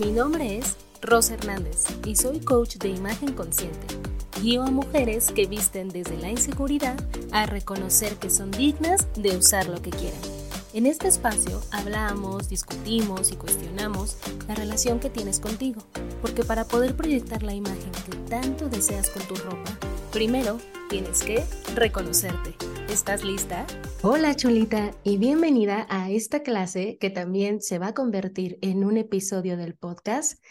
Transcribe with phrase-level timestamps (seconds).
[0.00, 3.86] Mi nombre es Rosa Hernández y soy coach de imagen consciente.
[4.40, 6.96] Guío a mujeres que visten desde la inseguridad
[7.32, 10.20] a reconocer que son dignas de usar lo que quieran.
[10.72, 14.16] En este espacio hablamos, discutimos y cuestionamos
[14.48, 15.82] la relación que tienes contigo,
[16.22, 19.76] porque para poder proyectar la imagen que tanto deseas con tu ropa,
[20.12, 20.56] primero
[20.88, 21.44] tienes que
[21.74, 22.69] reconocerte.
[22.90, 23.68] ¿Estás lista?
[24.02, 28.96] Hola chulita y bienvenida a esta clase que también se va a convertir en un
[28.96, 30.42] episodio del podcast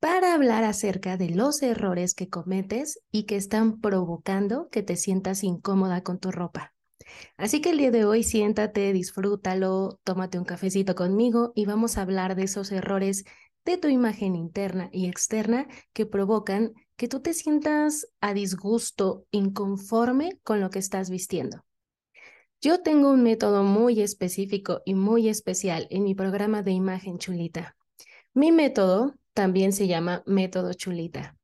[0.00, 5.44] para hablar acerca de los errores que cometes y que están provocando que te sientas
[5.44, 6.72] incómoda con tu ropa.
[7.36, 12.02] Así que el día de hoy siéntate, disfrútalo, tómate un cafecito conmigo y vamos a
[12.02, 13.24] hablar de esos errores
[13.66, 20.38] de tu imagen interna y externa que provocan que tú te sientas a disgusto, inconforme
[20.44, 21.62] con lo que estás vistiendo.
[22.60, 27.76] Yo tengo un método muy específico y muy especial en mi programa de imagen chulita.
[28.32, 31.36] Mi método también se llama método chulita.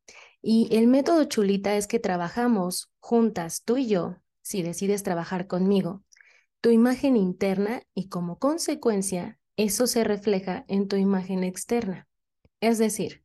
[0.42, 6.02] Y el método chulita es que trabajamos juntas, tú y yo, si decides trabajar conmigo,
[6.60, 12.08] tu imagen interna y como consecuencia, eso se refleja en tu imagen externa.
[12.60, 13.22] Es decir,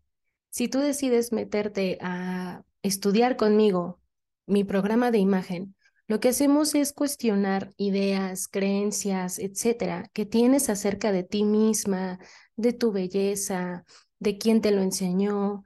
[0.49, 3.99] si tú decides meterte a estudiar conmigo
[4.45, 5.75] mi programa de imagen,
[6.08, 12.20] lo que hacemos es cuestionar ideas, creencias, etcétera, que tienes acerca de ti misma,
[12.56, 13.86] de tu belleza,
[14.20, 15.64] de quién te lo enseñó.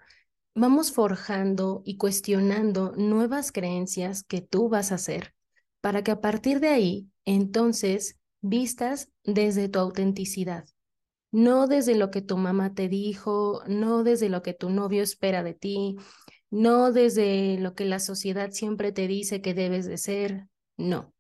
[0.56, 5.34] Vamos forjando y cuestionando nuevas creencias que tú vas a hacer
[5.82, 10.66] para que a partir de ahí, entonces, vistas desde tu autenticidad,
[11.32, 15.44] no desde lo que tu mamá te dijo, no desde lo que tu novio espera
[15.44, 15.96] de ti,
[16.52, 21.14] no desde lo que la sociedad siempre te dice que debes de ser, no.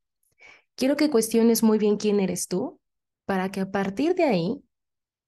[0.75, 2.79] Quiero que cuestiones muy bien quién eres tú
[3.25, 4.63] para que a partir de ahí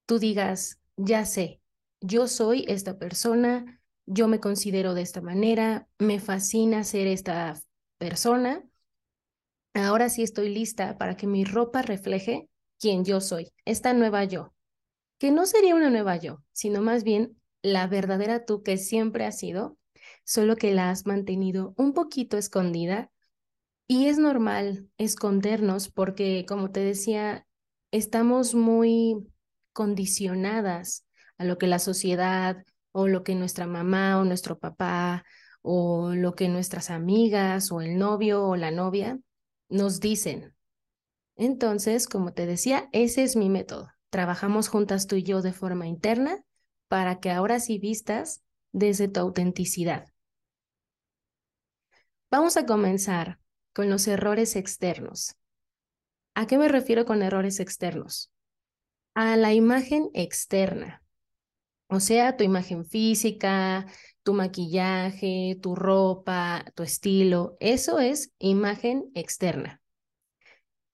[0.06, 1.62] tú digas, ya sé,
[2.00, 7.60] yo soy esta persona, yo me considero de esta manera, me fascina ser esta
[7.98, 8.64] persona.
[9.74, 14.54] Ahora sí estoy lista para que mi ropa refleje quién yo soy, esta nueva yo,
[15.20, 19.38] que no sería una nueva yo, sino más bien la verdadera tú que siempre has
[19.38, 19.78] sido
[20.24, 23.12] solo que la has mantenido un poquito escondida.
[23.88, 27.46] Y es normal escondernos porque, como te decía,
[27.92, 29.28] estamos muy
[29.74, 31.06] condicionadas
[31.38, 35.24] a lo que la sociedad o lo que nuestra mamá o nuestro papá
[35.62, 39.20] o lo que nuestras amigas o el novio o la novia
[39.70, 40.56] nos dicen.
[41.36, 43.90] Entonces, como te decía, ese es mi método.
[44.10, 46.44] Trabajamos juntas tú y yo de forma interna
[46.88, 50.11] para que ahora sí vistas desde tu autenticidad.
[52.32, 53.40] Vamos a comenzar
[53.74, 55.36] con los errores externos.
[56.34, 58.32] ¿A qué me refiero con errores externos?
[59.14, 61.04] A la imagen externa,
[61.88, 63.86] o sea, tu imagen física,
[64.24, 69.82] tu maquillaje, tu ropa, tu estilo, eso es imagen externa.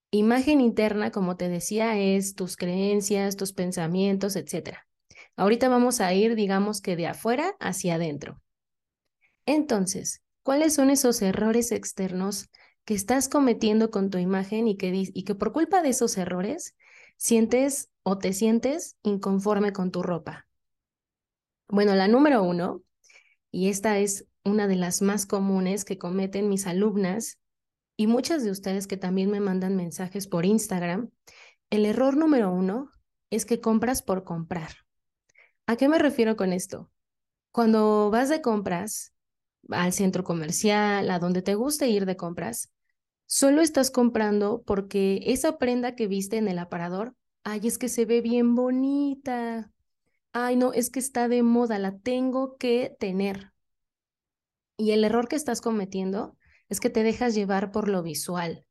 [0.09, 4.88] Imagen interna, como te decía, es tus creencias, tus pensamientos, etc.
[5.36, 8.42] Ahorita vamos a ir, digamos que de afuera hacia adentro.
[9.46, 12.50] Entonces, ¿Cuáles son esos errores externos
[12.85, 16.74] que estás cometiendo con tu imagen y que, y que por culpa de esos errores
[17.18, 20.47] sientes o te sientes inconforme con tu ropa?
[21.68, 22.81] Bueno, la número uno,
[23.52, 27.40] y esta es una de las más comunes que cometen mis alumnas
[27.97, 31.09] y muchas de ustedes que también me mandan mensajes por Instagram,
[31.69, 32.90] el error número uno
[33.31, 34.69] es que compras por comprar.
[35.66, 36.90] ¿A qué me refiero con esto?
[37.52, 39.12] Cuando vas de compras,
[39.69, 42.72] al centro comercial, a donde te guste ir de compras,
[43.25, 48.05] solo estás comprando porque esa prenda que viste en el aparador, ay, es que se
[48.05, 49.72] ve bien bonita.
[50.34, 53.53] Ay, no, es que está de moda, la tengo que tener.
[54.78, 56.37] Y el error que estás cometiendo
[56.70, 58.66] es que te dejas llevar por lo visual,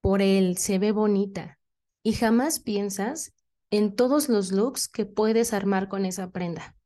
[0.00, 1.58] por el se ve bonita,
[2.02, 3.34] y jamás piensas
[3.70, 6.76] en todos los looks que puedes armar con esa prenda.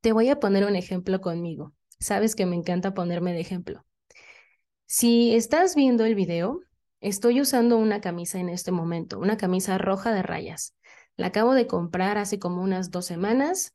[0.00, 1.72] Te voy a poner un ejemplo conmigo.
[2.04, 3.86] Sabes que me encanta ponerme de ejemplo.
[4.84, 6.60] Si estás viendo el video,
[7.00, 10.76] estoy usando una camisa en este momento, una camisa roja de rayas.
[11.16, 13.74] La acabo de comprar hace como unas dos semanas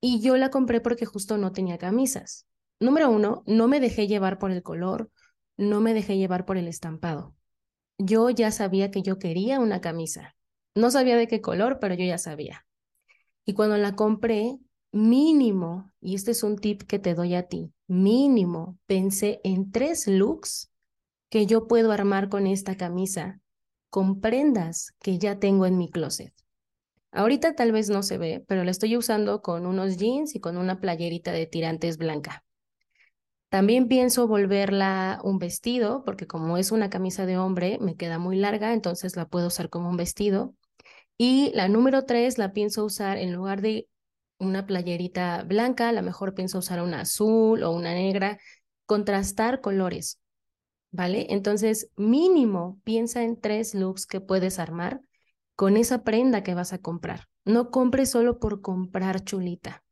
[0.00, 2.46] y yo la compré porque justo no tenía camisas.
[2.80, 5.10] Número uno, no me dejé llevar por el color,
[5.58, 7.36] no me dejé llevar por el estampado.
[7.98, 10.34] Yo ya sabía que yo quería una camisa.
[10.74, 12.66] No sabía de qué color, pero yo ya sabía.
[13.44, 14.60] Y cuando la compré,
[14.94, 20.06] mínimo, y este es un tip que te doy a ti, mínimo, pensé en tres
[20.06, 20.70] looks
[21.30, 23.40] que yo puedo armar con esta camisa,
[23.90, 26.32] con prendas que ya tengo en mi closet.
[27.10, 30.56] Ahorita tal vez no se ve, pero la estoy usando con unos jeans y con
[30.56, 32.44] una playerita de tirantes blanca.
[33.48, 38.36] También pienso volverla un vestido, porque como es una camisa de hombre, me queda muy
[38.36, 40.54] larga, entonces la puedo usar como un vestido.
[41.16, 43.88] Y la número tres la pienso usar en lugar de
[44.44, 48.38] una playerita blanca, a lo mejor pienso usar una azul o una negra,
[48.86, 50.20] contrastar colores,
[50.90, 51.26] ¿vale?
[51.30, 55.00] Entonces, mínimo, piensa en tres looks que puedes armar
[55.56, 57.28] con esa prenda que vas a comprar.
[57.44, 59.84] No compres solo por comprar, chulita.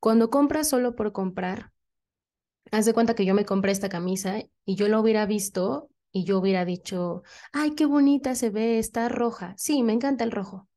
[0.00, 1.72] Cuando compras solo por comprar,
[2.70, 6.24] haz de cuenta que yo me compré esta camisa y yo la hubiera visto y
[6.24, 7.22] yo hubiera dicho,
[7.52, 9.54] ay, qué bonita se ve, está roja.
[9.56, 10.68] Sí, me encanta el rojo.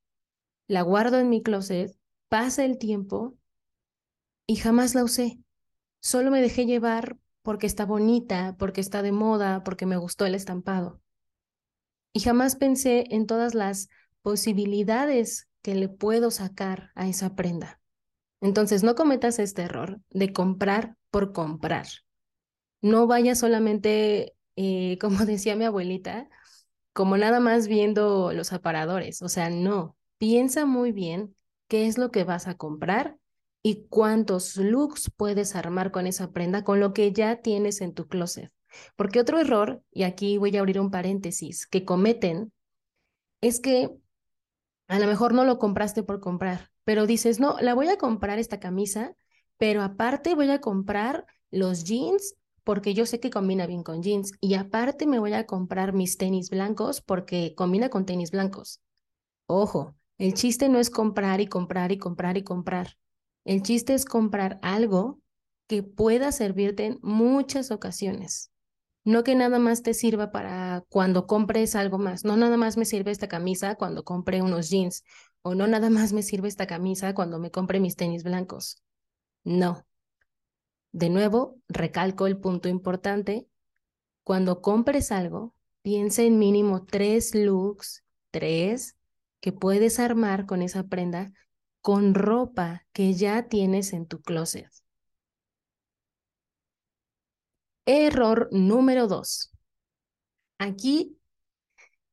[0.67, 1.91] La guardo en mi closet,
[2.31, 3.35] pasa el tiempo
[4.47, 5.39] y jamás la usé.
[5.99, 10.33] Solo me dejé llevar porque está bonita, porque está de moda, porque me gustó el
[10.33, 11.01] estampado.
[12.13, 13.89] Y jamás pensé en todas las
[14.21, 17.81] posibilidades que le puedo sacar a esa prenda.
[18.39, 21.87] Entonces, no cometas este error de comprar por comprar.
[22.81, 26.29] No vayas solamente, eh, como decía mi abuelita,
[26.93, 29.21] como nada más viendo los aparadores.
[29.21, 31.35] O sea, no, piensa muy bien
[31.71, 33.17] qué es lo que vas a comprar
[33.63, 38.09] y cuántos looks puedes armar con esa prenda, con lo que ya tienes en tu
[38.09, 38.51] closet.
[38.97, 42.51] Porque otro error, y aquí voy a abrir un paréntesis, que cometen
[43.39, 43.89] es que
[44.89, 48.37] a lo mejor no lo compraste por comprar, pero dices, no, la voy a comprar
[48.37, 49.15] esta camisa,
[49.57, 52.35] pero aparte voy a comprar los jeans
[52.65, 56.17] porque yo sé que combina bien con jeans y aparte me voy a comprar mis
[56.17, 58.81] tenis blancos porque combina con tenis blancos.
[59.45, 62.95] Ojo, el chiste no es comprar y comprar y comprar y comprar.
[63.43, 65.19] El chiste es comprar algo
[65.65, 68.51] que pueda servirte en muchas ocasiones.
[69.03, 72.23] No que nada más te sirva para cuando compres algo más.
[72.23, 75.03] No nada más me sirve esta camisa cuando compre unos jeans.
[75.41, 78.79] O no nada más me sirve esta camisa cuando me compre mis tenis blancos.
[79.43, 79.87] No.
[80.91, 83.47] De nuevo, recalco el punto importante.
[84.23, 88.97] Cuando compres algo, piensa en mínimo tres looks, tres,
[89.41, 91.33] que puedes armar con esa prenda
[91.81, 94.69] con ropa que ya tienes en tu closet.
[97.85, 99.51] Error número dos.
[100.59, 101.17] Aquí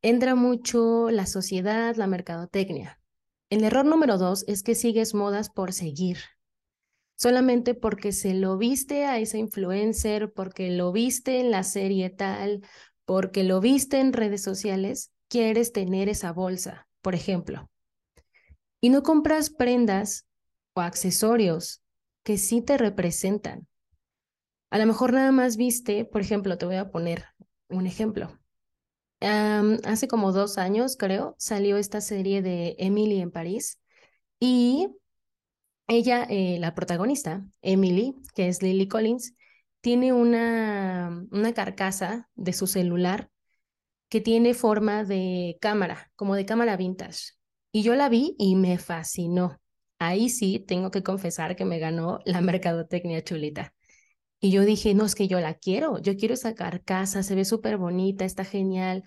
[0.02, 3.00] entra mucho la sociedad, la mercadotecnia.
[3.50, 6.18] El error número dos es que sigues modas por seguir.
[7.16, 12.62] Solamente porque se lo viste a esa influencer, porque lo viste en la serie tal,
[13.04, 17.70] porque lo viste en redes sociales, quieres tener esa bolsa, por ejemplo.
[18.80, 20.26] Y no compras prendas
[20.74, 21.82] o accesorios
[22.22, 23.66] que sí te representan,
[24.70, 27.26] a lo mejor nada más viste, por ejemplo, te voy a poner
[27.68, 28.38] un ejemplo.
[29.20, 33.80] hace como dos años, creo, salió esta serie de Emily en París
[34.40, 34.88] y
[35.88, 39.34] ella, eh, la protagonista, Emily, que es Lily Collins,
[39.80, 43.30] tiene una, una carcasa de su celular
[44.08, 47.32] que tiene forma de cámara, como de cámara vintage.
[47.72, 49.60] Y yo la vi y me fascinó.
[49.98, 53.74] Ahí sí tengo que confesar que me ganó la mercadotecnia chulita.
[54.40, 57.44] Y yo dije, no, es que yo la quiero, yo quiero sacar casa, se ve
[57.44, 59.04] súper bonita, está genial.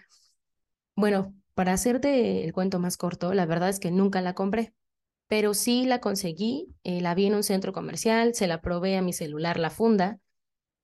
[0.95, 4.73] Bueno, para hacerte el cuento más corto, la verdad es que nunca la compré,
[5.27, 9.01] pero sí la conseguí, eh, la vi en un centro comercial, se la probé a
[9.01, 10.19] mi celular, la funda,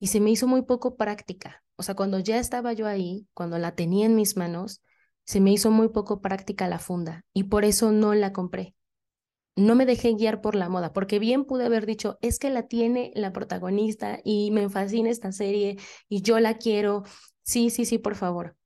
[0.00, 1.64] y se me hizo muy poco práctica.
[1.78, 4.82] O sea, cuando ya estaba yo ahí, cuando la tenía en mis manos,
[5.24, 8.74] se me hizo muy poco práctica la funda y por eso no la compré
[9.56, 12.68] no me dejé guiar por la moda, porque bien pude haber dicho, es que la
[12.68, 15.76] tiene la protagonista y me fascina esta serie
[16.08, 17.02] y yo la quiero.
[17.42, 18.56] Sí, sí, sí, por favor.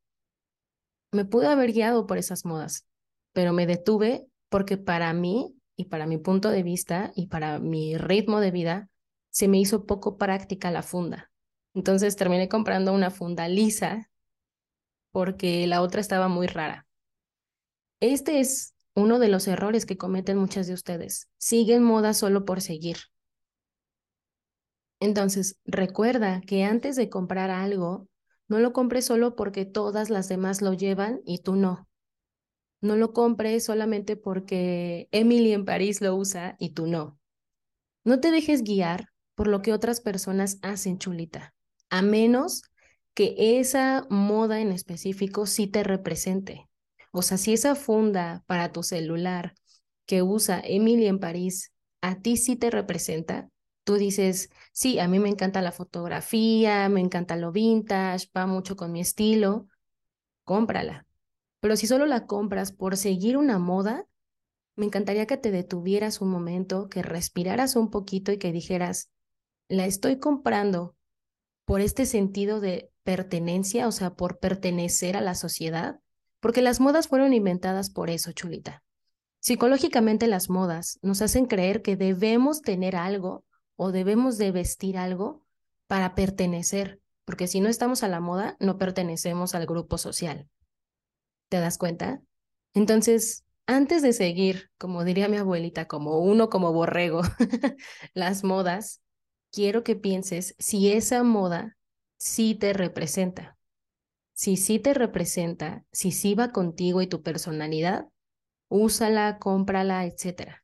[1.11, 2.87] Me pude haber guiado por esas modas,
[3.33, 7.97] pero me detuve porque para mí y para mi punto de vista y para mi
[7.99, 8.89] ritmo de vida,
[9.31, 11.32] se me hizo poco práctica la funda.
[11.75, 14.11] Entonces terminé comprando una funda lisa
[15.11, 16.87] porque la otra estaba muy rara.
[18.01, 21.29] Este es uno de los errores que cometen muchas de ustedes.
[21.39, 22.97] Siguen moda solo por seguir.
[25.01, 28.09] Entonces, recuerda que antes de comprar algo,
[28.49, 31.89] no lo compres solo porque todas las demás lo llevan y tú no.
[32.81, 37.19] No lo compres solamente porque Emily en París lo usa y tú no.
[38.05, 41.55] No te dejes guiar por lo que otras personas hacen, chulita,
[41.93, 42.63] a menos
[43.15, 46.71] que esa moda en específico sí te represente.
[47.13, 49.55] O sea, si esa funda para tu celular
[50.07, 51.71] que usa Emily en París
[52.01, 53.51] a ti sí te representa,
[53.85, 58.75] tú dices, sí, a mí me encanta la fotografía, me encanta lo vintage, va mucho
[58.75, 59.69] con mi estilo,
[60.45, 61.07] cómprala.
[61.61, 64.07] Pero si solo la compras por seguir una moda,
[64.77, 69.11] me encantaría que te detuvieras un momento, que respiraras un poquito y que dijeras,
[69.69, 70.97] la estoy comprando
[71.65, 76.01] por este sentido de pertenencia, o sea, por pertenecer a la sociedad,
[76.41, 78.83] porque las modas fueron inventadas por eso, chulita.
[79.41, 83.45] Psicológicamente las modas nos hacen creer que debemos tener algo
[83.77, 85.45] o debemos de vestir algo
[85.89, 90.49] para pertenecer, porque si no estamos a la moda, no pertenecemos al grupo social.
[91.49, 92.23] ¿Te das cuenta?
[92.73, 97.23] Entonces, antes de seguir, como diría mi abuelita, como uno como borrego,
[98.15, 99.02] las modas,
[99.53, 101.77] quiero que pienses si esa moda
[102.19, 103.57] sí te representa.
[104.33, 108.09] Si sí te representa, si sí va contigo y tu personalidad,
[108.69, 110.63] úsala, cómprala, etc.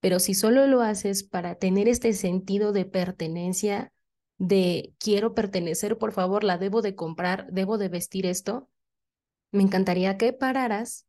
[0.00, 3.92] Pero si solo lo haces para tener este sentido de pertenencia,
[4.38, 8.70] de quiero pertenecer, por favor, la debo de comprar, debo de vestir esto,
[9.52, 11.06] me encantaría que pararas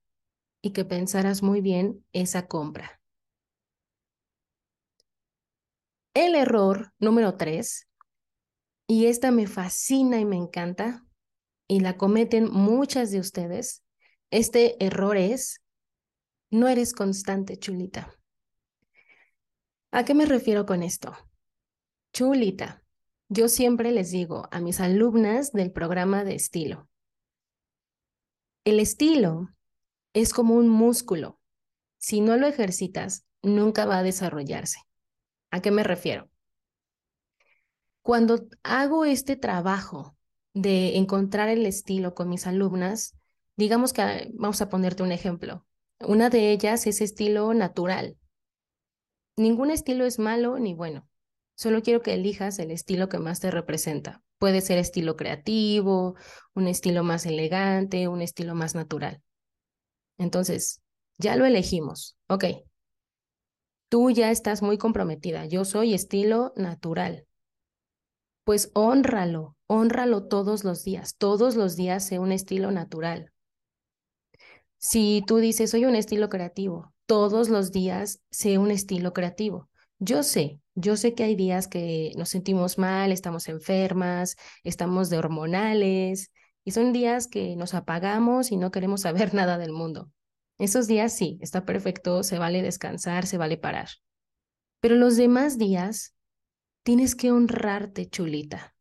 [0.62, 3.01] y que pensaras muy bien esa compra.
[6.14, 7.88] El error número tres,
[8.86, 11.06] y esta me fascina y me encanta,
[11.68, 13.84] y la cometen muchas de ustedes,
[14.30, 15.62] este error es,
[16.50, 18.14] no eres constante, chulita.
[19.92, 21.16] ¿A qué me refiero con esto?
[22.14, 22.84] Chulita,
[23.30, 26.90] yo siempre les digo a mis alumnas del programa de estilo,
[28.64, 29.50] el estilo
[30.14, 31.40] es como un músculo.
[31.98, 34.80] Si no lo ejercitas, nunca va a desarrollarse.
[35.52, 36.30] ¿A qué me refiero?
[38.02, 40.18] Cuando hago este trabajo
[40.54, 43.16] de encontrar el estilo con mis alumnas,
[43.58, 45.66] digamos que vamos a ponerte un ejemplo.
[46.00, 48.18] Una de ellas es estilo natural.
[49.38, 51.08] Ningún estilo es malo ni bueno.
[51.56, 54.24] Solo quiero que elijas el estilo que más te representa.
[54.40, 56.16] Puede ser estilo creativo,
[56.56, 59.22] un estilo más elegante, un estilo más natural.
[60.18, 60.82] Entonces,
[61.20, 62.18] ya lo elegimos.
[62.28, 62.46] Ok.
[63.92, 65.46] Tú ya estás muy comprometida.
[65.48, 67.28] Yo soy estilo natural.
[68.46, 71.18] Pues honralo, honralo todos los días.
[71.18, 73.34] Todos los días sé un estilo natural.
[74.78, 79.68] Si tú dices, soy un estilo creativo, todos los días sé un estilo creativo.
[80.00, 85.18] Yo sé, yo sé que hay días que nos sentimos mal, estamos enfermas, estamos de
[85.18, 86.32] hormonales,
[86.64, 90.10] y son días que nos apagamos y no queremos saber nada del mundo.
[90.62, 93.90] Esos días sí, está perfecto, se vale descansar, se vale parar.
[94.80, 96.14] Pero los demás días
[96.84, 98.76] tienes que honrarte, chulita.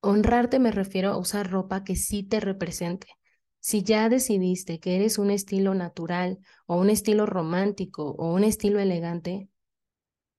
[0.00, 3.06] Honrarte me refiero a usar ropa que sí te represente.
[3.60, 8.80] Si ya decidiste que eres un estilo natural o un estilo romántico o un estilo
[8.80, 9.48] elegante,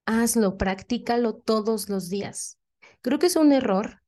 [0.04, 2.58] hazlo, practícalo todos los días.
[3.00, 4.02] Creo que es un error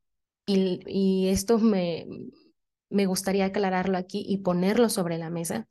[0.45, 2.07] y, esto me,
[2.91, 5.67] me gustaría aclararlo aquí y ponerlo sobre la mesa.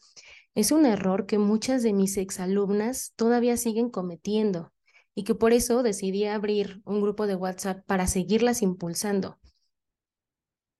[0.57, 4.73] Es un error que muchas de mis exalumnas todavía siguen cometiendo
[5.13, 9.37] y que por eso decidí abrir un grupo de WhatsApp para seguirlas impulsando.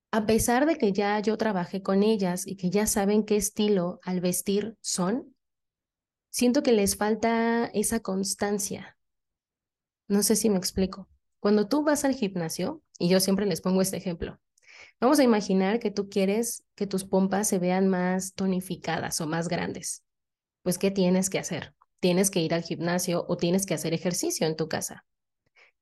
[0.10, 4.00] A pesar de que ya yo trabajé con ellas y que ya saben qué estilo
[4.02, 5.36] al vestir son,
[6.32, 8.98] siento que les falta esa constancia,
[10.08, 11.08] no sé si me explico.
[11.40, 14.40] Cuando tú vas al gimnasio, y yo siempre les pongo este ejemplo,
[15.00, 19.48] vamos a imaginar que tú quieres que tus pompas se vean más tonificadas o más
[19.48, 20.04] grandes.
[20.64, 21.74] Pues, ¿qué tienes que hacer?
[22.00, 25.06] Tienes que ir al gimnasio o tienes que hacer ejercicio en tu casa.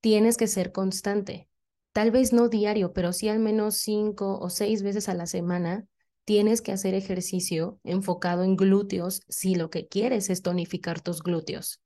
[0.01, 1.49] Tienes que ser constante.
[1.91, 5.85] Tal vez no diario, pero sí al menos cinco o seis veces a la semana
[6.23, 11.81] tienes que hacer ejercicio enfocado en glúteos si lo que quieres es tonificar tus glúteos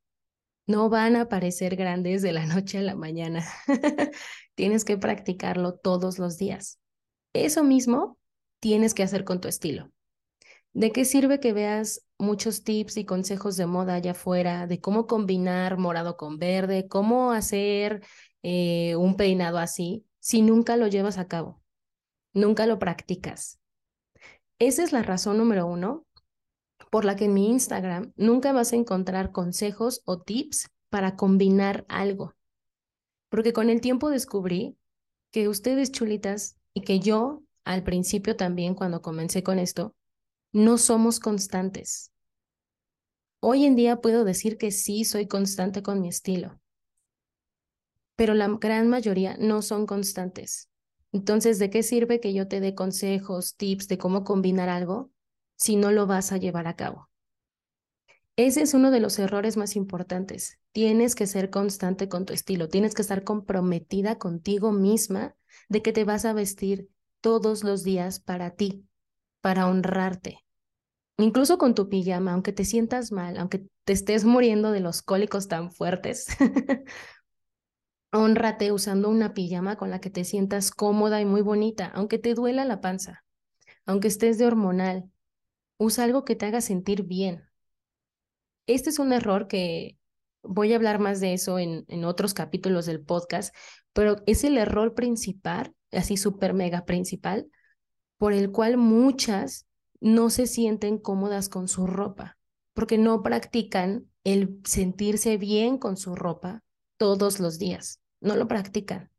[0.69, 3.43] no van a aparecer grandes de la noche a la mañana.
[4.55, 6.79] tienes que practicarlo todos los días.
[7.33, 8.17] Eso mismo
[8.59, 9.91] tienes que hacer con tu estilo.
[10.73, 15.07] ¿De qué sirve que veas muchos tips y consejos de moda allá afuera de cómo
[15.07, 18.01] combinar morado con verde, cómo hacer
[18.43, 21.61] eh, un peinado así, si nunca lo llevas a cabo?
[22.33, 23.59] Nunca lo practicas.
[24.59, 26.05] Esa es la razón número uno
[26.91, 31.85] por la que en mi Instagram nunca vas a encontrar consejos o tips para combinar
[31.87, 32.35] algo.
[33.29, 34.77] Porque con el tiempo descubrí
[35.31, 39.95] que ustedes chulitas y que yo al principio también cuando comencé con esto,
[40.51, 42.11] no somos constantes.
[43.41, 46.59] Hoy en día puedo decir que sí soy constante con mi estilo,
[48.15, 50.69] pero la gran mayoría no son constantes.
[51.11, 55.11] Entonces, ¿de qué sirve que yo te dé consejos, tips de cómo combinar algo
[55.59, 57.09] si no lo vas a llevar a cabo.
[58.37, 60.59] Ese es uno de los errores más importantes.
[60.71, 65.35] Tienes que ser constante con tu estilo, tienes que estar comprometida contigo misma
[65.69, 66.89] de que te vas a vestir
[67.21, 68.85] todos los días para ti,
[69.41, 70.45] para honrarte.
[71.17, 75.47] incluso con tu pijama, aunque te sientas mal, aunque te estés muriendo de los cólicos
[75.47, 76.27] tan fuertes,
[78.11, 82.33] honrate usando una pijama con la que te sientas cómoda y muy bonita, aunque te
[82.35, 83.23] duela la panza,
[83.85, 85.11] aunque estés de hormonal.
[85.79, 87.43] Usa algo que te haga sentir bien.
[88.67, 89.97] Este es un error que
[90.43, 93.55] voy a hablar más de eso en, en otros capítulos del podcast,
[93.93, 97.49] pero es el error principal, así súper mega principal,
[98.17, 99.67] por el cual muchas
[99.99, 102.37] no se sienten cómodas con su ropa,
[102.73, 106.63] porque no practican el sentirse bien con su ropa
[106.97, 109.11] todos los días, no lo practican.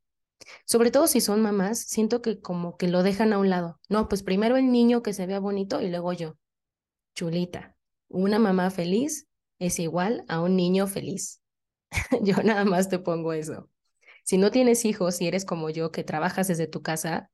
[0.65, 3.79] Sobre todo si son mamás, siento que como que lo dejan a un lado.
[3.89, 6.37] No, pues primero el niño que se vea bonito y luego yo.
[7.15, 7.77] Chulita.
[8.09, 9.29] Una mamá feliz
[9.61, 11.41] es igual a un niño feliz.
[12.23, 13.71] yo nada más te pongo eso.
[14.25, 17.31] Si no tienes hijos y eres como yo que trabajas desde tu casa,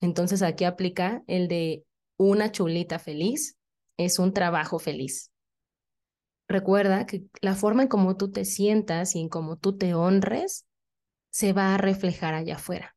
[0.00, 1.84] entonces aquí aplica el de
[2.18, 3.56] una chulita feliz
[3.96, 5.32] es un trabajo feliz.
[6.48, 10.66] Recuerda que la forma en cómo tú te sientas y en cómo tú te honres
[11.30, 12.96] se va a reflejar allá afuera.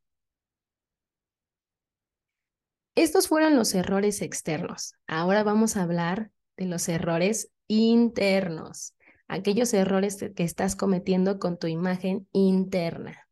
[2.96, 4.96] Estos fueron los errores externos.
[5.08, 8.96] Ahora vamos a hablar de los errores internos,
[9.30, 13.30] aquellos errores que estás cometiendo con tu imagen interna.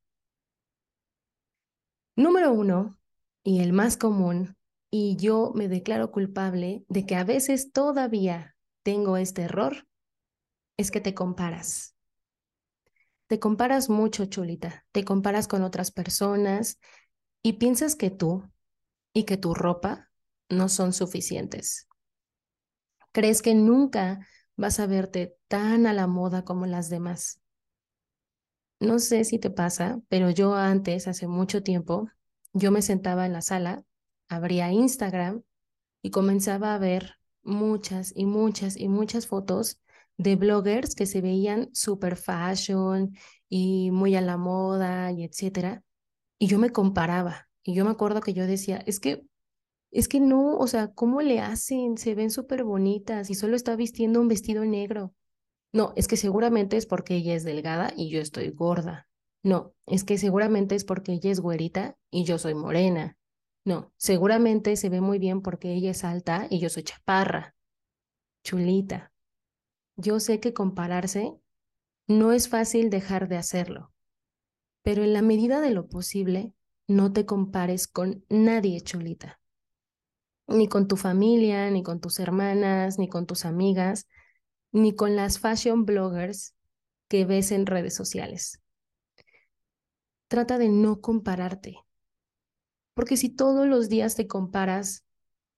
[2.15, 2.97] Número uno,
[3.43, 4.55] y el más común,
[4.89, 9.87] y yo me declaro culpable de que a veces todavía tengo este error,
[10.77, 11.95] es que te comparas.
[13.27, 14.85] Te comparas mucho, chulita.
[14.93, 16.79] Te comparas con otras personas
[17.43, 18.49] y piensas que tú
[19.13, 20.09] y que tu ropa
[20.47, 21.88] no son suficientes.
[23.11, 24.25] Crees que nunca
[24.55, 27.41] vas a verte tan a la moda como las demás.
[28.79, 32.09] No sé si te pasa, pero yo antes, hace mucho tiempo,
[32.53, 33.83] yo me sentaba en la sala
[34.29, 35.43] abría Instagram
[36.01, 39.79] y comenzaba a ver muchas y muchas y muchas fotos
[40.17, 43.15] de bloggers que se veían super fashion
[43.49, 45.83] y muy a la moda y etcétera.
[46.37, 49.25] Y yo me comparaba y yo me acuerdo que yo decía, es que,
[49.91, 51.97] es que no, o sea, ¿cómo le hacen?
[51.97, 55.13] Se ven súper bonitas y solo está vistiendo un vestido negro.
[55.71, 59.07] No, es que seguramente es porque ella es delgada y yo estoy gorda.
[59.43, 63.17] No, es que seguramente es porque ella es güerita y yo soy morena.
[63.65, 67.55] No, seguramente se ve muy bien porque ella es alta y yo soy chaparra.
[68.43, 69.11] Chulita.
[69.95, 71.39] Yo sé que compararse
[72.07, 73.93] no es fácil dejar de hacerlo,
[74.81, 76.55] pero en la medida de lo posible,
[76.87, 79.38] no te compares con nadie, chulita.
[80.49, 84.07] Ni con tu familia, ni con tus hermanas, ni con tus amigas,
[84.71, 86.55] ni con las fashion bloggers
[87.07, 88.61] que ves en redes sociales.
[90.27, 91.77] Trata de no compararte.
[92.93, 95.05] Porque si todos los días te comparas,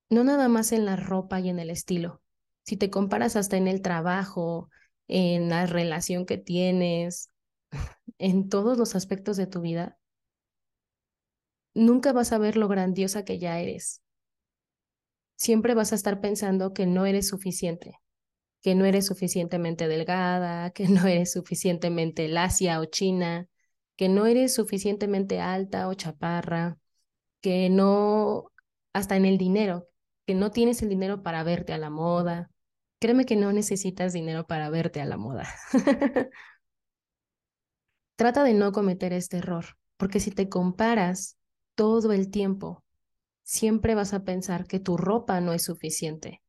[0.09, 2.21] no nada más en la ropa y en el estilo,
[2.63, 4.69] si te comparas hasta en el trabajo,
[5.07, 7.29] en la relación que tienes,
[8.17, 9.97] en todos los aspectos de tu vida,
[11.73, 14.00] nunca vas a ver lo grandiosa que ya eres.
[15.41, 17.95] Siempre vas a estar pensando que no eres suficiente,
[18.61, 23.47] que no eres suficientemente delgada, que no eres suficientemente lacia o china,
[23.95, 26.77] que no eres suficientemente alta o chaparra,
[27.41, 28.51] que no,
[28.93, 29.87] hasta en el dinero,
[30.27, 32.51] que no tienes el dinero para verte a la moda.
[32.99, 35.49] Créeme que no necesitas dinero para verte a la moda.
[38.15, 39.65] Trata de no cometer este error,
[39.97, 41.39] porque si te comparas
[41.73, 42.83] todo el tiempo,
[43.51, 46.41] siempre vas a pensar que tu ropa no es suficiente.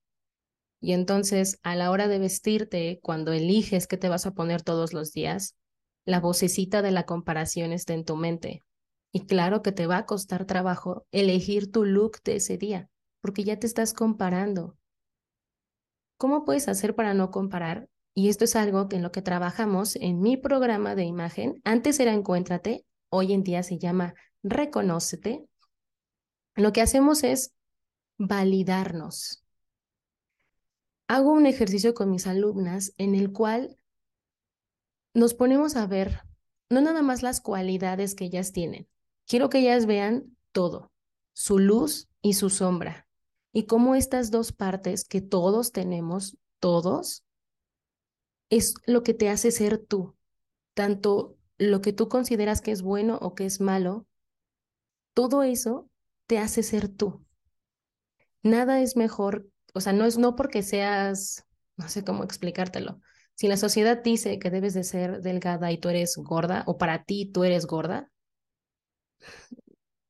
[0.81, 4.93] Y entonces, a la hora de vestirte, cuando eliges qué te vas a poner todos
[4.93, 5.57] los días,
[6.05, 8.63] la vocecita de la comparación está en tu mente
[9.11, 12.89] y claro que te va a costar trabajo elegir tu look de ese día,
[13.21, 14.77] porque ya te estás comparando.
[16.19, 17.89] ¿Cómo puedes hacer para no comparar?
[18.15, 21.61] Y esto es algo que en lo que trabajamos en mi programa de imagen.
[21.65, 25.45] Antes era Encuéntrate, hoy en día se llama Reconócete.
[26.55, 27.53] Lo que hacemos es
[28.19, 29.45] validarnos.
[31.09, 33.77] Hago un ejercicio con mis alumnas en el cual
[35.15, 36.21] nos ponemos a ver
[36.71, 38.89] no nada más las cualidades que ellas tienen,
[39.27, 40.93] Quiero que ellas vean todo,
[41.33, 43.07] su luz y su sombra,
[43.53, 47.25] y cómo estas dos partes que todos tenemos, todos,
[48.51, 50.17] es lo que te hace ser tú,
[50.75, 54.07] tanto lo que tú consideras que es bueno o que es malo,
[55.15, 55.89] todo eso
[56.33, 57.23] te hace ser tú.
[58.43, 61.45] Nada es mejor, o sea, no es no porque seas,
[61.77, 63.03] no sé cómo explicártelo.
[63.35, 67.05] Si la sociedad dice que debes de ser delgada y tú eres gorda, o para
[67.05, 68.11] ti tú eres gorda,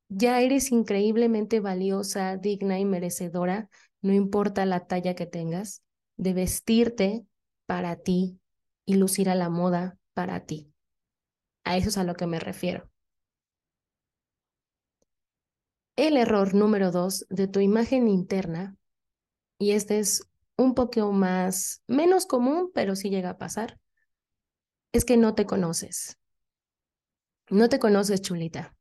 [0.08, 3.68] ya eres increíblemente valiosa, digna y merecedora
[4.00, 5.82] no importa la talla que tengas,
[6.16, 7.26] de vestirte
[7.66, 8.38] para ti
[8.84, 10.72] y lucir a la moda para ti.
[11.64, 12.91] A eso es a lo que me refiero.
[15.96, 18.76] El error número dos de tu imagen interna,
[19.58, 20.26] y este es
[20.56, 23.78] un poco más, menos común, pero sí llega a pasar,
[24.92, 26.18] es que no te conoces.
[27.50, 28.74] No te conoces, chulita.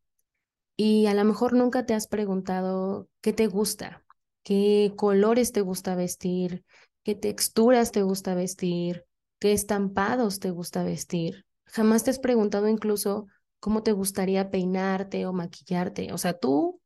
[0.77, 4.03] Y a lo mejor nunca te has preguntado qué te gusta,
[4.43, 6.63] qué colores te gusta vestir,
[7.03, 9.05] qué texturas te gusta vestir,
[9.39, 11.45] qué estampados te gusta vestir.
[11.65, 13.27] Jamás te has preguntado incluso
[13.59, 16.13] cómo te gustaría peinarte o maquillarte.
[16.13, 16.80] O sea, tú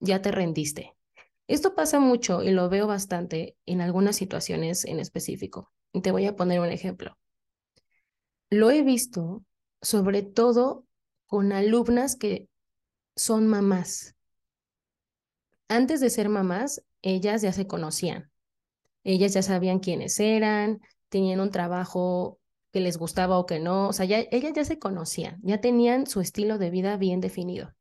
[0.00, 0.96] ya te rendiste.
[1.46, 5.72] Esto pasa mucho y lo veo bastante en algunas situaciones en específico.
[6.02, 7.18] Te voy a poner un ejemplo.
[8.50, 9.44] Lo he visto
[9.82, 10.86] sobre todo
[11.26, 12.48] con alumnas que
[13.16, 14.14] son mamás.
[15.68, 18.30] Antes de ser mamás, ellas ya se conocían.
[19.04, 22.38] Ellas ya sabían quiénes eran, tenían un trabajo
[22.72, 23.88] que les gustaba o que no.
[23.88, 27.74] O sea, ellas ya se conocían, ya tenían su estilo de vida bien definido.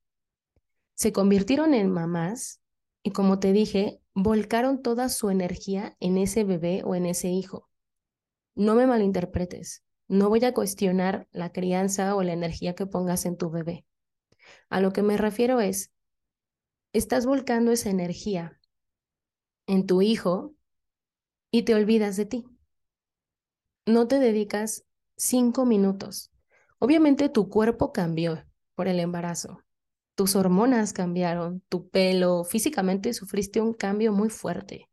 [0.99, 2.59] Se convirtieron en mamás
[3.03, 7.69] y como te dije, volcaron toda su energía en ese bebé o en ese hijo.
[8.53, 13.37] No me malinterpretes, no voy a cuestionar la crianza o la energía que pongas en
[13.37, 13.85] tu bebé.
[14.67, 15.93] A lo que me refiero es,
[16.91, 18.59] estás volcando esa energía
[19.67, 20.53] en tu hijo
[21.49, 22.45] y te olvidas de ti.
[23.85, 24.83] No te dedicas
[25.15, 26.29] cinco minutos.
[26.77, 28.43] Obviamente tu cuerpo cambió
[28.75, 29.63] por el embarazo.
[30.19, 34.89] Tus hormonas cambiaron, tu pelo, físicamente sufriste un cambio muy fuerte.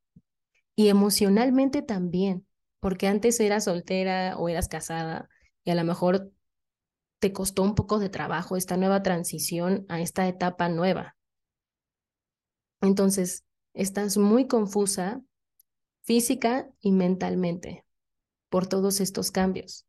[0.77, 2.47] Y emocionalmente también,
[2.79, 5.29] porque antes eras soltera o eras casada
[5.65, 6.31] y a lo mejor
[7.19, 11.17] te costó un poco de trabajo esta nueva transición a esta etapa nueva.
[12.81, 15.23] Entonces, estás muy confusa
[16.05, 17.85] física y mentalmente
[18.49, 19.87] por todos estos cambios.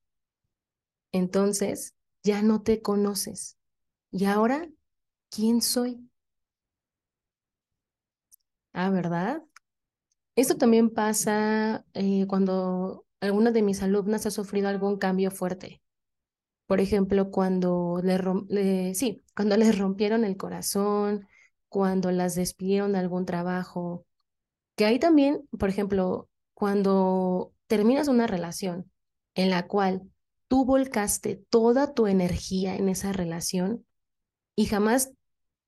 [1.12, 3.60] Entonces, ya no te conoces.
[4.10, 4.68] ¿Y ahora
[5.30, 6.10] quién soy?
[8.74, 9.42] Ah, ¿verdad?
[10.36, 15.82] Esto también pasa eh, cuando alguna de mis alumnas ha sufrido algún cambio fuerte.
[16.68, 21.28] Por ejemplo, cuando le, sí, cuando les rompieron el corazón,
[21.70, 24.06] cuando las despidieron de algún trabajo,
[24.76, 28.92] que ahí también, por ejemplo, cuando terminas una relación
[29.36, 30.04] en la cual
[30.48, 33.86] tú volcaste toda tu energía en esa relación
[34.56, 35.14] y jamás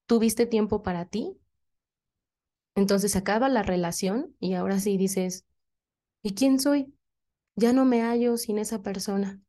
[0.10, 1.38] tuviste tiempo para ti,
[2.74, 5.46] entonces acaba la relación y ahora sí dices,
[6.24, 6.96] ¿y quién soy?
[7.56, 9.40] Ya no me hallo sin esa persona.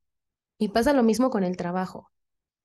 [0.59, 2.13] Y pasa lo mismo con el trabajo.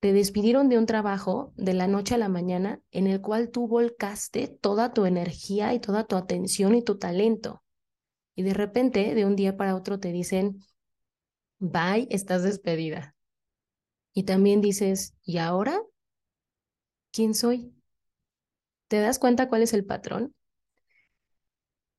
[0.01, 3.65] Te despidieron de un trabajo de la noche a la mañana en el cual tú
[3.65, 7.63] volcaste toda tu energía y toda tu atención y tu talento.
[8.36, 10.60] Y de repente, de un día para otro, te dicen,
[11.60, 13.15] bye, estás despedida.
[14.13, 15.79] Y también dices, ¿y ahora?
[17.12, 17.74] ¿Quién soy?
[18.88, 20.36] ¿Te das cuenta cuál es el patrón?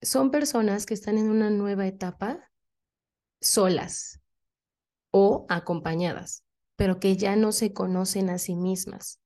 [0.02, 2.50] Son personas que están en una nueva etapa
[3.40, 4.20] solas,
[5.10, 6.44] o acompañadas,
[6.76, 9.20] pero que ya no se conocen a sí mismas.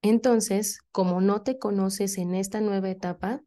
[0.00, 3.42] Entonces, como no te conoces en esta nueva etapa,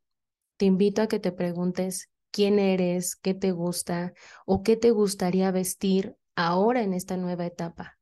[0.58, 4.14] te invito a que te preguntes quién eres, qué te gusta
[4.46, 7.98] o qué te gustaría vestir ahora en esta nueva etapa.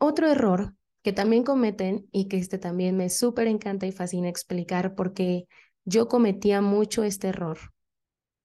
[0.00, 4.96] Otro error que también cometen y que este también me súper encanta y fascina explicar
[4.96, 5.46] porque
[5.84, 7.58] yo cometía mucho este error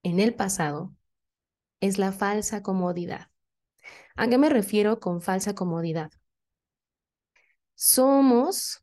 [0.04, 0.94] en el pasado
[1.82, 3.30] es la falsa comodidad.
[4.18, 6.12] ¿A qué me refiero con falsa comodidad?
[7.76, 8.82] Somos,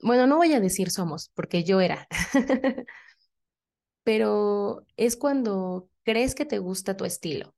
[0.00, 2.08] bueno, no voy a decir somos, porque yo era,
[4.04, 7.54] pero es cuando crees que te gusta tu estilo,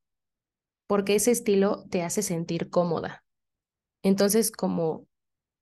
[0.88, 3.23] porque ese estilo te hace sentir cómoda.
[4.04, 5.08] Entonces, como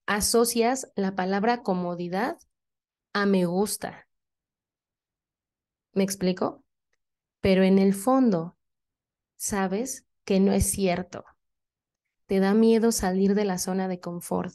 [0.06, 2.36] asocias la palabra comodidad
[3.14, 4.06] a me gusta.
[5.94, 6.62] ¿Me explico?
[7.42, 8.56] pero en el fondo
[9.36, 11.24] sabes que no es cierto.
[12.26, 14.54] Te da miedo salir de la zona de confort.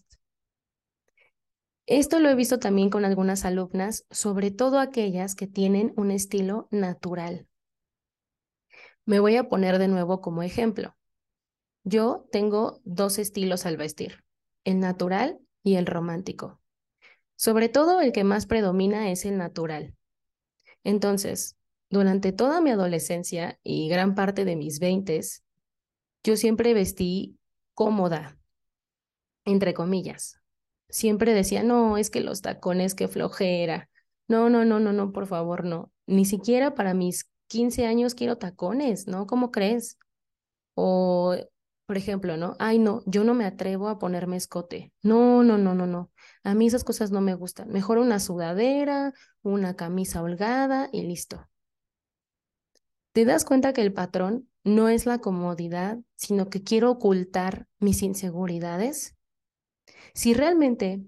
[1.86, 6.68] Esto lo he visto también con algunas alumnas, sobre todo aquellas que tienen un estilo
[6.72, 7.48] natural.
[9.06, 10.97] Me voy a poner de nuevo como ejemplo.
[11.88, 14.26] Yo tengo dos estilos al vestir,
[14.66, 16.60] el natural y el romántico.
[17.38, 19.96] Sobre todo el que más predomina es el natural.
[20.84, 21.56] Entonces,
[21.90, 25.46] durante toda mi adolescencia y gran parte de mis veintes,
[26.26, 27.40] yo siempre vestí
[27.74, 28.38] cómoda,
[29.46, 30.42] entre comillas.
[30.90, 33.90] siempre decía, no, es que los tacones, qué flojera.
[34.28, 35.94] No, no, no, no, no, por favor, no.
[36.06, 39.26] Ni siquiera para mis 15 años quiero tacones, ¿no?
[39.26, 39.98] ¿Cómo crees?
[40.76, 41.36] O,
[41.88, 42.58] por ejemplo, ¿no?
[42.60, 44.92] Ay, no, yo no me atrevo a ponerme escote.
[45.02, 46.12] No, no, no, no, no.
[46.44, 47.70] A mí esas cosas no me gustan.
[47.70, 51.50] Mejor una sudadera, una camisa holgada y listo.
[53.14, 58.04] ¿Te das cuenta que el patrón no es la comodidad, sino que quiero ocultar mis
[58.04, 59.16] inseguridades?
[60.14, 61.06] Si realmente,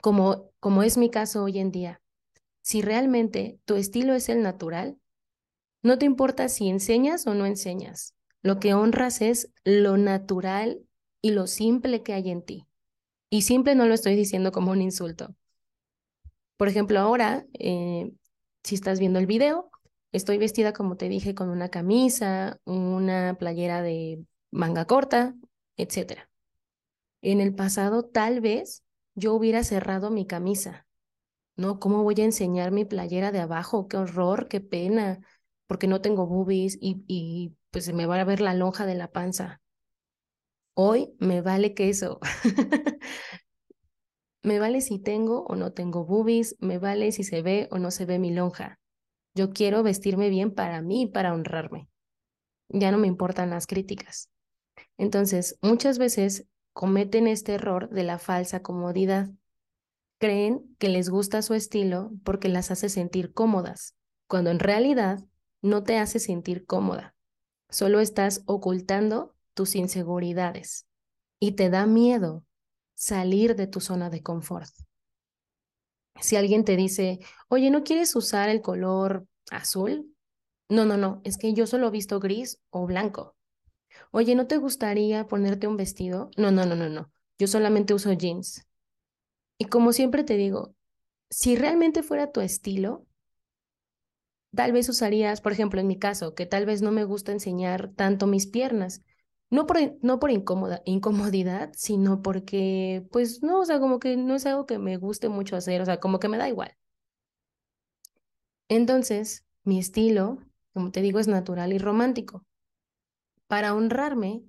[0.00, 2.00] como, como es mi caso hoy en día,
[2.62, 4.96] si realmente tu estilo es el natural,
[5.82, 8.14] no te importa si enseñas o no enseñas.
[8.42, 10.80] Lo que honras es lo natural
[11.20, 12.66] y lo simple que hay en ti.
[13.30, 15.34] Y simple no lo estoy diciendo como un insulto.
[16.56, 18.12] Por ejemplo, ahora, eh,
[18.62, 19.70] si estás viendo el video,
[20.12, 25.34] estoy vestida, como te dije, con una camisa, una playera de manga corta,
[25.76, 26.28] etc.
[27.22, 30.86] En el pasado, tal vez yo hubiera cerrado mi camisa.
[31.56, 33.88] No, ¿cómo voy a enseñar mi playera de abajo?
[33.88, 35.20] Qué horror, qué pena
[35.66, 38.94] porque no tengo boobies y, y pues se me va a ver la lonja de
[38.94, 39.60] la panza.
[40.74, 42.20] Hoy me vale queso.
[44.42, 47.90] me vale si tengo o no tengo boobies, me vale si se ve o no
[47.90, 48.78] se ve mi lonja.
[49.34, 51.88] Yo quiero vestirme bien para mí, para honrarme.
[52.68, 54.30] Ya no me importan las críticas.
[54.98, 59.30] Entonces, muchas veces cometen este error de la falsa comodidad.
[60.18, 63.96] Creen que les gusta su estilo porque las hace sentir cómodas,
[64.28, 65.20] cuando en realidad
[65.62, 67.14] no te hace sentir cómoda.
[67.72, 70.86] Solo estás ocultando tus inseguridades
[71.40, 72.44] y te da miedo
[72.94, 74.70] salir de tu zona de confort.
[76.20, 80.14] Si alguien te dice, oye, ¿no quieres usar el color azul?
[80.68, 83.36] No, no, no, es que yo solo he visto gris o blanco.
[84.10, 86.30] Oye, ¿no te gustaría ponerte un vestido?
[86.36, 88.66] No, no, no, no, no, yo solamente uso jeans.
[89.56, 90.74] Y como siempre te digo,
[91.30, 93.06] si realmente fuera tu estilo,
[94.54, 97.92] tal vez usarías, por ejemplo, en mi caso, que tal vez no me gusta enseñar
[97.94, 99.02] tanto mis piernas,
[99.50, 104.34] no por, no por incómoda, incomodidad, sino porque, pues no, o sea, como que no
[104.34, 106.76] es algo que me guste mucho hacer, o sea, como que me da igual.
[108.68, 110.38] Entonces, mi estilo,
[110.72, 112.44] como te digo, es natural y romántico.
[113.46, 114.42] Para honrarme,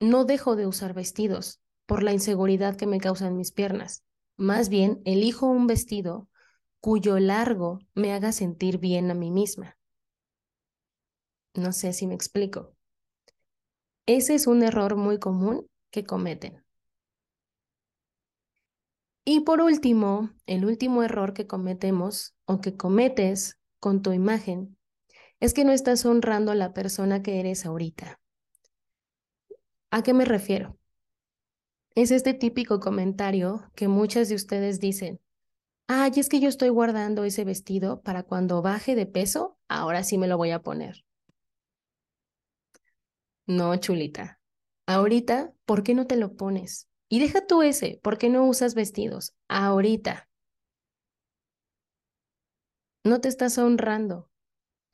[0.00, 4.04] no dejo de usar vestidos por la inseguridad que me causan mis piernas.
[4.36, 6.28] Más bien, elijo un vestido
[6.84, 9.78] cuyo largo me haga sentir bien a mí misma.
[11.54, 12.76] No sé si me explico.
[14.04, 16.62] Ese es un error muy común que cometen.
[19.24, 24.76] Y por último, el último error que cometemos o que cometes con tu imagen
[25.40, 28.20] es que no estás honrando a la persona que eres ahorita.
[29.90, 30.76] ¿A qué me refiero?
[31.94, 35.23] Es este típico comentario que muchas de ustedes dicen,
[35.86, 40.18] ay, es que yo estoy guardando ese vestido para cuando baje de peso, ahora sí
[40.18, 41.04] me lo voy a poner.
[43.46, 44.38] No, chulita.
[44.86, 46.88] Ahorita, ¿por qué no te lo pones?
[47.08, 49.34] Y deja tú ese, ¿por qué no usas vestidos?
[49.48, 50.28] Ahorita.
[53.02, 54.28] No te estás honrando.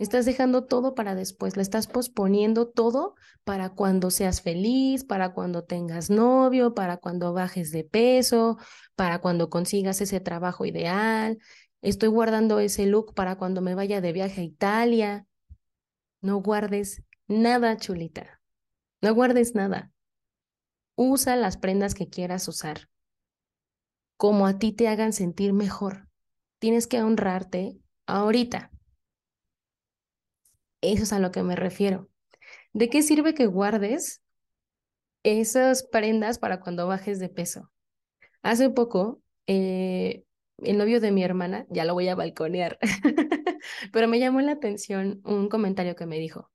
[0.00, 5.64] Estás dejando todo para después, le estás posponiendo todo para cuando seas feliz, para cuando
[5.64, 8.56] tengas novio, para cuando bajes de peso,
[8.94, 11.36] para cuando consigas ese trabajo ideal.
[11.82, 15.26] Estoy guardando ese look para cuando me vaya de viaje a Italia.
[16.22, 18.40] No guardes nada, chulita.
[19.02, 19.92] No guardes nada.
[20.94, 22.88] Usa las prendas que quieras usar,
[24.16, 26.08] como a ti te hagan sentir mejor.
[26.58, 28.69] Tienes que honrarte ahorita.
[30.80, 32.08] Eso es a lo que me refiero.
[32.72, 34.22] ¿De qué sirve que guardes
[35.22, 37.70] esas prendas para cuando bajes de peso?
[38.42, 40.24] Hace poco, eh,
[40.58, 42.78] el novio de mi hermana, ya lo voy a balconear,
[43.92, 46.50] pero me llamó la atención un comentario que me dijo.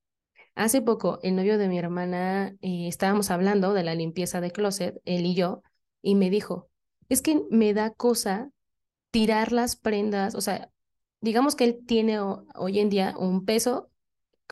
[0.56, 5.02] Hace poco, el novio de mi hermana, eh, estábamos hablando de la limpieza de closet,
[5.06, 5.62] él y yo,
[6.02, 6.70] y me dijo,
[7.10, 8.50] es que me da cosa
[9.12, 10.72] tirar las prendas, o sea,
[11.22, 13.90] digamos que él tiene hoy en día un peso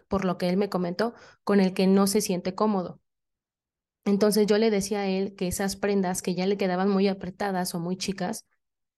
[0.07, 2.99] por lo que él me comentó, con el que no se siente cómodo.
[4.05, 7.73] Entonces yo le decía a él que esas prendas que ya le quedaban muy apretadas
[7.73, 8.45] o muy chicas,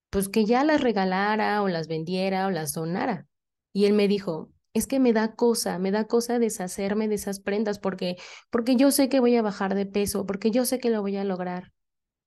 [0.10, 3.28] pues que ya las regalara o las vendiera o las donara.
[3.74, 7.40] Y él me dijo, es que me da cosa, me da cosa deshacerme de esas
[7.40, 8.18] prendas porque
[8.50, 11.18] porque yo sé que voy a bajar de peso, porque yo sé que lo voy
[11.18, 11.72] a lograr.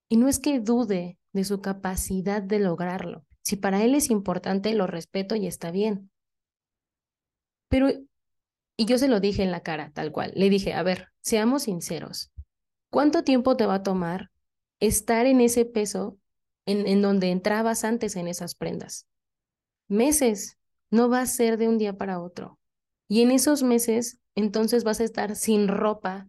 [0.08, 3.24] Y no es que dude de su capacidad de lograrlo.
[3.42, 6.10] Si para él es importante, lo respeto y está bien.
[7.68, 7.88] Pero
[8.78, 10.32] y yo se lo dije en la cara, tal cual.
[10.34, 12.30] Le dije, a ver, seamos sinceros.
[12.88, 14.30] ¿Cuánto tiempo te va a tomar
[14.80, 16.18] estar en ese peso
[16.66, 19.06] en, en donde entrabas antes en esas prendas.
[19.88, 20.58] Meses,
[20.90, 22.58] no va a ser de un día para otro.
[23.08, 26.28] Y en esos meses, entonces vas a estar sin ropa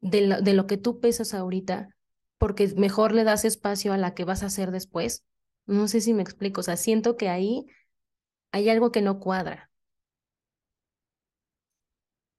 [0.00, 1.88] de lo, de lo que tú pesas ahorita,
[2.36, 5.24] porque mejor le das espacio a la que vas a hacer después.
[5.66, 7.66] No sé si me explico, o sea, siento que ahí
[8.52, 9.67] hay algo que no cuadra.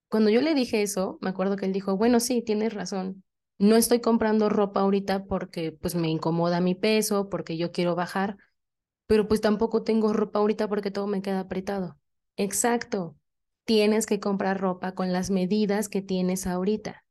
[0.09, 3.23] Cuando yo le dije eso, me acuerdo que él dijo, bueno, sí, tienes razón.
[3.59, 8.37] No estoy comprando ropa ahorita porque pues me incomoda mi peso, porque yo quiero bajar,
[9.07, 11.97] pero pues tampoco tengo ropa ahorita porque todo me queda apretado.
[12.37, 13.15] Exacto.
[13.65, 17.05] Tienes que comprar ropa con las medidas que tienes ahorita.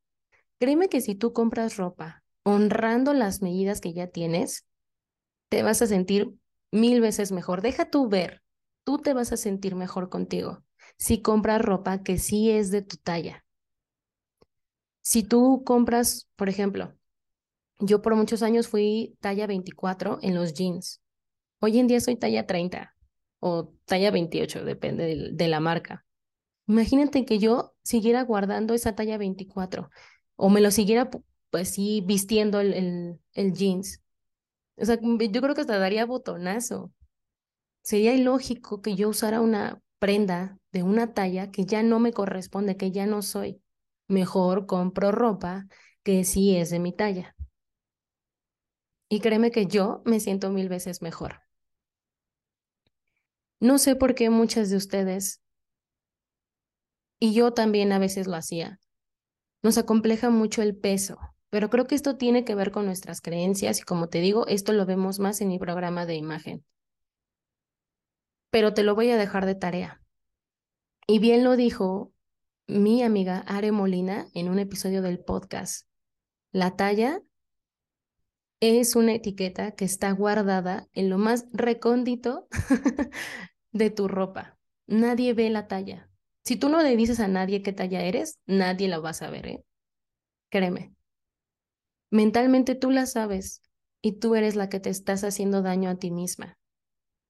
[0.58, 4.66] Créeme que si tú compras ropa honrando las medidas que ya tienes,
[5.48, 6.32] te vas a sentir
[6.72, 7.62] mil veces mejor.
[7.62, 8.42] Deja tú ver,
[8.84, 10.64] tú te vas a sentir mejor contigo
[10.98, 13.44] si compras ropa que sí es de tu talla.
[15.00, 16.94] Si tú compras, por ejemplo,
[17.78, 21.00] yo por muchos años fui talla 24 en los jeans.
[21.60, 22.94] Hoy en día soy talla 30
[23.40, 26.04] o talla 28, depende de, la marca.
[26.66, 29.90] Imagínate que yo siguiera guardando esa talla 24
[30.36, 31.08] o me lo siguiera,
[31.50, 34.02] pues vistiendo el, el, el jeans.
[34.76, 36.92] O sea, yo creo que hasta daría botonazo.
[37.82, 42.76] Sería ilógico que yo usara una prenda de una talla que ya no me corresponde,
[42.76, 43.62] que ya no soy.
[44.08, 45.66] Mejor compro ropa
[46.02, 47.34] que sí es de mi talla.
[49.10, 51.40] Y créeme que yo me siento mil veces mejor.
[53.60, 55.40] No sé por qué muchas de ustedes,
[57.20, 58.78] y yo también a veces lo hacía,
[59.62, 61.18] nos acompleja mucho el peso,
[61.50, 64.72] pero creo que esto tiene que ver con nuestras creencias y como te digo, esto
[64.72, 66.64] lo vemos más en mi programa de imagen.
[68.50, 70.02] Pero te lo voy a dejar de tarea.
[71.06, 72.12] Y bien lo dijo
[72.66, 75.88] mi amiga Are Molina en un episodio del podcast.
[76.52, 77.22] La talla
[78.60, 82.48] es una etiqueta que está guardada en lo más recóndito
[83.72, 84.58] de tu ropa.
[84.86, 86.10] Nadie ve la talla.
[86.44, 89.46] Si tú no le dices a nadie qué talla eres, nadie la va a saber,
[89.46, 89.64] ¿eh?
[90.50, 90.94] Créeme.
[92.10, 93.62] Mentalmente tú la sabes
[94.00, 96.57] y tú eres la que te estás haciendo daño a ti misma.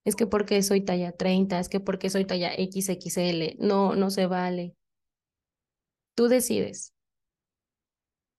[0.09, 4.25] Es que porque soy talla 30, es que porque soy talla XXL, no, no se
[4.25, 4.75] vale.
[6.15, 6.95] Tú decides.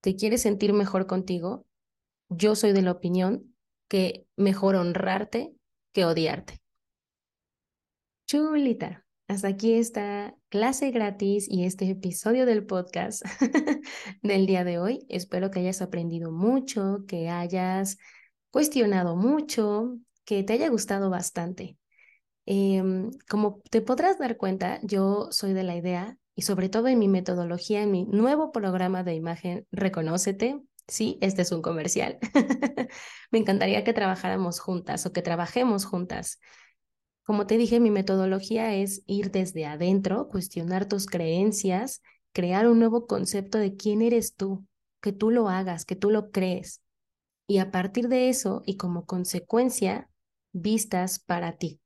[0.01, 1.67] ¿Te quieres sentir mejor contigo?
[2.27, 3.55] Yo soy de la opinión
[3.87, 5.53] que mejor honrarte
[5.93, 6.59] que odiarte.
[8.25, 9.05] Chulita.
[9.27, 13.21] Hasta aquí esta clase gratis y este episodio del podcast
[14.23, 15.05] del día de hoy.
[15.07, 17.99] Espero que hayas aprendido mucho, que hayas
[18.49, 21.75] cuestionado mucho, que te haya gustado bastante.
[22.45, 26.99] Em, como te podrás dar cuenta, yo soy de la idea, y sobre todo en
[26.99, 32.19] mi metodología, en mi nuevo programa de imagen Reconócete, sí, este es un comercial.
[33.31, 36.39] Me encantaría que trabajáramos juntas o que trabajemos juntas
[37.23, 42.01] como te dije, mi metodología es ir desde adentro, cuestionar tus creencias,
[42.33, 44.65] crear un nuevo concepto de quién eres tú,
[44.99, 46.81] que tú lo hagas, que tú lo crees.
[47.45, 50.08] Y a partir de eso y como consecuencia,
[50.51, 51.79] vistas para ti.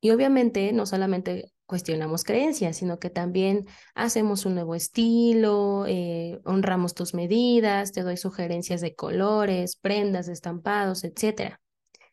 [0.00, 6.94] Y obviamente no solamente cuestionamos creencias, sino que también hacemos un nuevo estilo, eh, honramos
[6.94, 11.58] tus medidas, te doy sugerencias de colores, prendas, estampados, etc.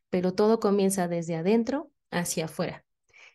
[0.10, 2.86] Pero todo comienza desde adentro hacia afuera.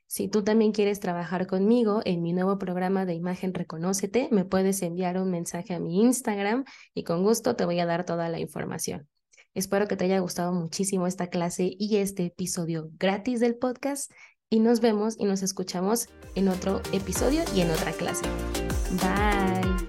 [0.07, 4.81] Si tú también quieres trabajar conmigo en mi nuevo programa de imagen Reconócete, me puedes
[4.83, 6.65] enviar un mensaje a mi Instagram
[6.95, 9.09] y con gusto te voy a dar toda la información.
[9.57, 14.13] Espero que te haya gustado muchísimo esta clase y este episodio gratis del podcast
[14.51, 18.27] y nos vemos y nos escuchamos en otro episodio y en otra clase.
[19.01, 19.89] Bye.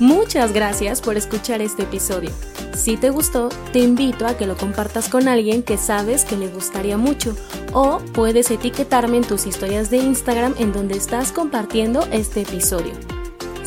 [0.00, 2.30] Muchas gracias por escuchar este episodio.
[2.74, 6.48] Si te gustó, te invito a que lo compartas con alguien que sabes que le
[6.48, 7.36] gustaría mucho
[7.72, 12.94] o puedes etiquetarme en tus historias de Instagram en donde estás compartiendo este episodio.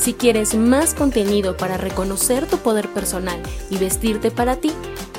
[0.01, 3.39] Si quieres más contenido para reconocer tu poder personal
[3.69, 4.71] y vestirte para ti,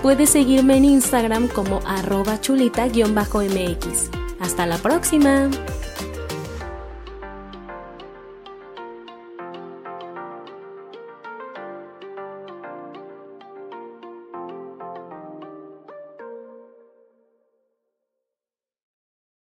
[0.03, 4.11] puedes seguirme en Instagram como arroba chulita-mx.
[4.41, 5.49] Hasta la próxima.